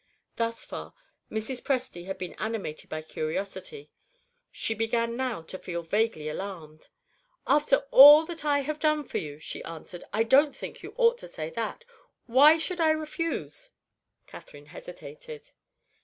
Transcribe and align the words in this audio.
Thus 0.35 0.65
far, 0.65 0.95
Mrs. 1.29 1.61
Presty 1.61 2.05
had 2.07 2.17
been 2.17 2.33
animated 2.39 2.89
by 2.89 3.03
curiosity. 3.03 3.91
She 4.49 4.73
began 4.73 5.15
now 5.15 5.43
to 5.43 5.59
feel 5.59 5.83
vaguely 5.83 6.27
alarmed. 6.27 6.89
"After 7.45 7.85
all 7.91 8.25
that 8.25 8.43
I 8.43 8.61
have 8.61 8.79
done 8.79 9.03
for 9.03 9.19
you," 9.19 9.37
she 9.39 9.63
answered, 9.63 10.03
"I 10.11 10.23
don't 10.23 10.55
think 10.55 10.81
you 10.81 10.95
ought 10.97 11.19
to 11.19 11.27
say 11.27 11.51
that. 11.51 11.85
Why 12.25 12.57
should 12.57 12.81
I 12.81 12.89
refuse?" 12.89 13.73
Catherine 14.25 14.65
hesitated. 14.73 15.51